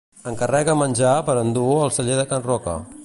[0.29, 2.79] Encarrega menjar per endur al Celler de Can Roca.